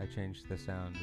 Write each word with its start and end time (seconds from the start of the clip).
I 0.00 0.06
changed 0.06 0.48
the 0.48 0.56
sounds 0.56 0.96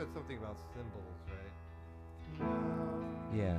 said 0.00 0.14
something 0.14 0.38
about 0.38 0.56
symbols, 0.72 1.20
right? 1.28 2.48
Yeah. 3.36 3.58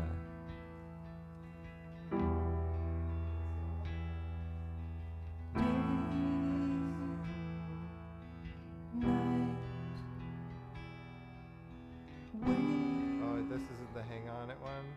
Oh, 12.43 13.43
this 13.49 13.61
isn't 13.61 13.93
the 13.93 14.01
hang 14.01 14.27
on 14.29 14.49
it 14.49 14.57
one. 14.61 14.87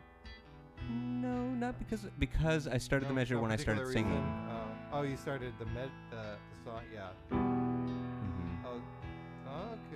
No, 1.21 1.44
not 1.49 1.78
because 1.78 2.06
because 2.19 2.66
I 2.66 2.78
started 2.78 3.06
the 3.09 3.12
measure 3.12 3.34
no 3.34 3.43
when 3.43 3.50
I 3.50 3.56
particular 3.56 3.84
started 3.84 3.93
singing. 3.93 4.12
reason? 4.12 4.49
Oh, 4.50 4.99
oh, 4.99 5.03
you 5.03 5.16
started 5.19 5.53
the 5.59 5.66
med 5.66 5.91
the, 6.11 6.16
the 6.16 6.65
song. 6.65 6.81
Yeah. 6.94 7.44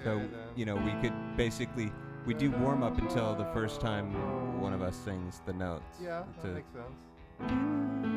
So 0.04 0.22
you 0.56 0.64
know, 0.64 0.76
we 0.76 0.92
could 1.02 1.14
basically 1.36 1.92
we 2.26 2.34
do 2.34 2.50
warm 2.50 2.82
up 2.82 2.98
until 2.98 3.34
the 3.34 3.46
first 3.46 3.80
time 3.80 4.60
one 4.60 4.72
of 4.72 4.82
us 4.82 4.96
sings 4.96 5.40
the 5.46 5.52
notes. 5.52 5.98
Yeah, 6.02 6.24
that 6.42 6.54
makes 6.54 6.70
sense. 6.72 8.08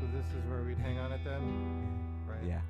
So 0.00 0.06
this 0.12 0.26
is 0.26 0.48
where 0.48 0.62
we'd 0.62 0.78
hang 0.78 0.98
on 0.98 1.12
it 1.12 1.20
then, 1.24 2.24
right? 2.28 2.44
Yeah. 2.44 2.60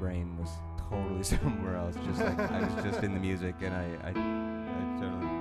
Brain 0.00 0.36
was 0.40 0.48
totally 0.88 1.22
somewhere 1.36 1.76
else. 1.76 1.94
Just 2.06 2.20
like 2.20 2.38
I 2.38 2.60
was 2.62 2.84
just 2.84 3.04
in 3.04 3.12
the 3.14 3.20
music, 3.20 3.54
and 3.60 3.74
I 3.74 3.86
I, 4.02 4.10
I 4.10 5.00
totally 5.00 5.39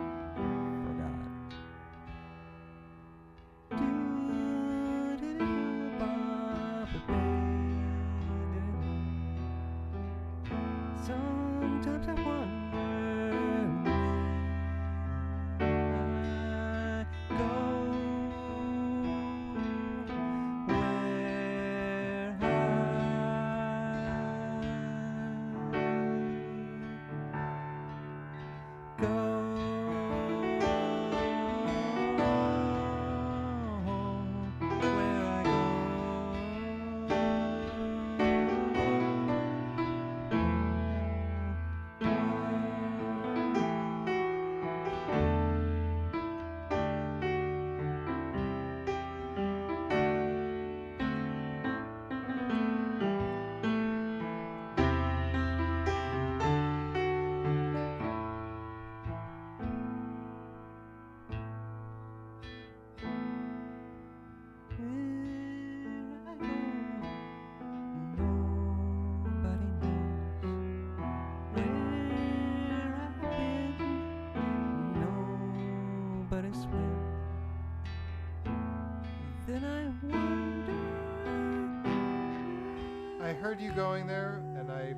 heard 83.40 83.60
you 83.62 83.72
going 83.72 84.06
there, 84.08 84.42
and 84.58 84.70
I 84.72 84.94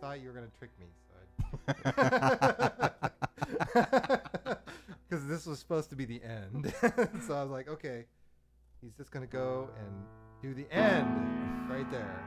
thought 0.00 0.20
you 0.20 0.28
were 0.28 0.34
gonna 0.34 0.48
trick 0.58 0.70
me. 0.80 0.86
So 1.08 1.14
because 5.08 5.24
this 5.28 5.46
was 5.46 5.58
supposed 5.60 5.90
to 5.90 5.96
be 5.96 6.04
the 6.04 6.20
end, 6.22 6.72
so 7.26 7.34
I 7.34 7.42
was 7.42 7.50
like, 7.50 7.68
okay, 7.68 8.06
he's 8.80 8.94
just 8.96 9.10
gonna 9.10 9.26
go 9.26 9.68
and 9.78 10.04
do 10.42 10.54
the 10.54 10.70
end 10.74 11.70
right 11.70 11.88
there. 11.90 12.26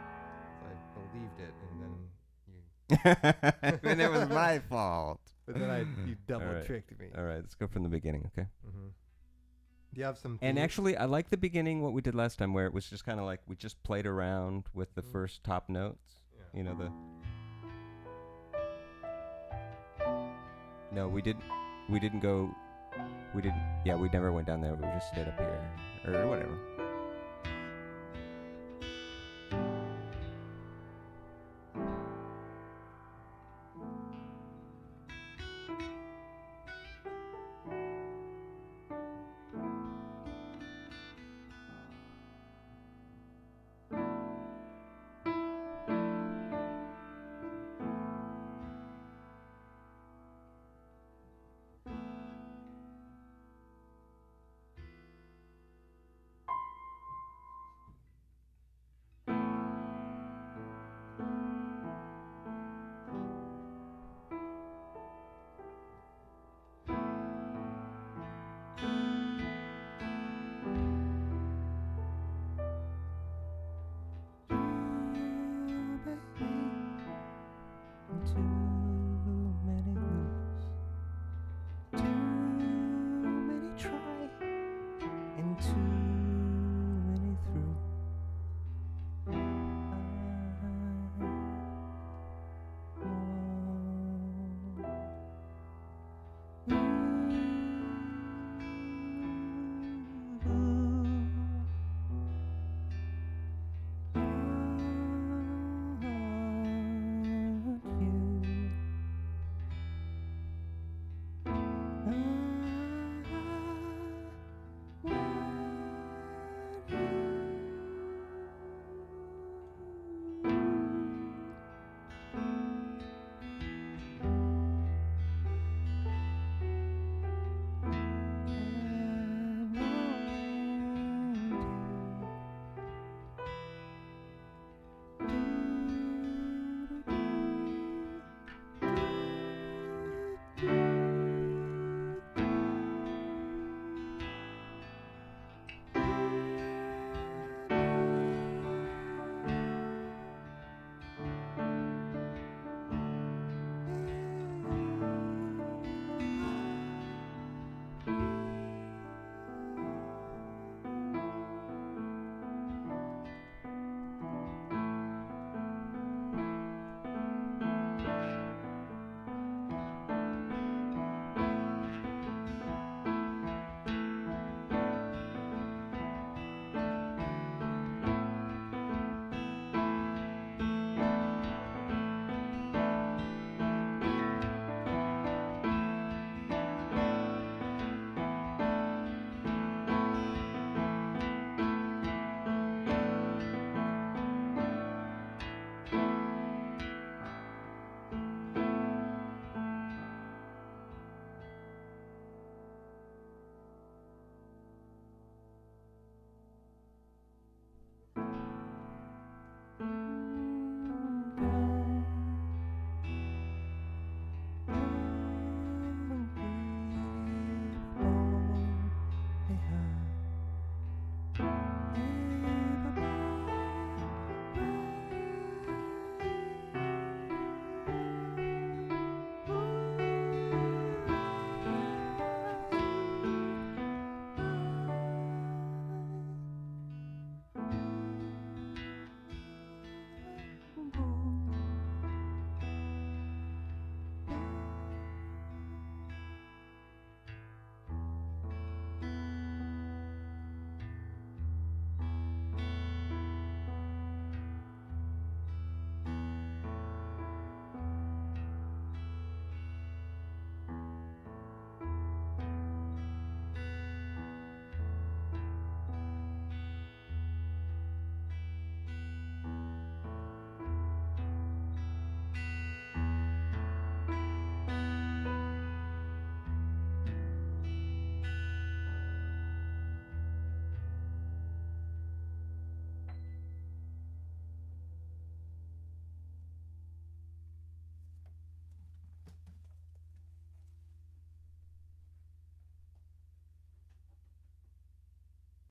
So 0.62 0.68
I 0.70 0.74
believed 1.14 1.40
it, 1.40 1.54
and 1.72 1.82
then 1.84 1.94
you, 3.84 3.90
and 3.90 4.02
it 4.02 4.10
was 4.10 4.30
my 4.30 4.60
fault. 4.60 5.20
but 5.46 5.60
then 5.60 5.70
I 5.70 5.80
you 6.08 6.16
double 6.28 6.62
tricked 6.66 6.98
me. 7.00 7.08
All 7.18 7.24
right, 7.24 7.38
let's 7.38 7.56
go 7.56 7.68
from 7.68 7.84
the 7.84 7.90
beginning, 7.90 8.30
okay? 8.34 8.48
hmm 8.64 8.72
Do 8.72 8.77
you 9.98 10.06
have 10.06 10.18
some? 10.18 10.40
And 10.42 10.56
theme- 10.58 10.64
actually, 10.64 10.98
I 10.98 11.06
like 11.06 11.30
the 11.30 11.38
beginning, 11.38 11.82
what 11.82 11.94
we 11.94 12.02
did 12.02 12.16
last 12.16 12.38
time, 12.38 12.54
where 12.54 12.66
it 12.66 12.74
was 12.74 12.90
just 12.90 13.06
kind 13.06 13.20
of 13.20 13.26
like 13.26 13.42
we 13.48 13.56
just 13.56 13.82
played 13.84 14.06
around 14.06 14.66
with 14.74 14.94
the 14.96 15.02
Mhm. 15.02 15.12
first 15.12 15.44
top 15.44 15.70
notes. 15.70 16.22
Yeah. 16.34 16.58
You 16.58 16.64
know 16.64 16.76
the. 16.76 16.92
No, 20.92 21.08
we 21.08 21.22
didn't. 21.22 21.44
We 21.90 22.00
didn't 22.00 22.22
go. 22.22 22.50
We 23.36 23.42
didn't. 23.42 23.62
Yeah, 23.86 23.96
we 23.96 24.10
never 24.10 24.32
went 24.32 24.48
down 24.48 24.62
there. 24.62 24.74
We 24.76 24.84
just 24.84 25.10
stayed 25.10 25.28
up 25.28 25.38
here, 25.38 25.70
or 26.06 26.28
whatever. 26.28 26.58